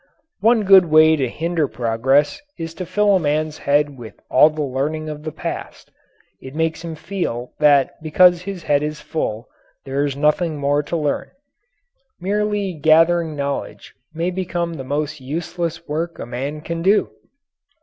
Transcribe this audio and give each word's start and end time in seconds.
One 0.39 0.63
good 0.63 0.85
way 0.85 1.15
to 1.15 1.29
hinder 1.29 1.67
progress 1.67 2.41
is 2.57 2.73
to 2.73 2.87
fill 2.87 3.15
a 3.15 3.19
man's 3.19 3.59
head 3.59 3.99
with 3.99 4.15
all 4.31 4.49
the 4.49 4.63
learning 4.63 5.09
of 5.09 5.21
the 5.21 5.31
past; 5.31 5.91
it 6.41 6.55
makes 6.55 6.83
him 6.83 6.95
feel 6.95 7.53
that 7.59 8.01
because 8.01 8.41
his 8.41 8.63
head 8.63 8.81
is 8.81 8.99
full, 8.99 9.47
there 9.85 10.03
is 10.03 10.17
nothing 10.17 10.57
more 10.57 10.81
to 10.81 10.97
learn. 10.97 11.29
Merely 12.19 12.73
gathering 12.73 13.35
knowledge 13.35 13.93
may 14.11 14.31
become 14.31 14.73
the 14.73 14.83
most 14.83 15.21
useless 15.21 15.87
work 15.87 16.17
a 16.17 16.25
man 16.25 16.61
can 16.61 16.81
do. 16.81 17.11